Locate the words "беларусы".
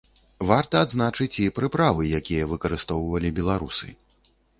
3.41-3.91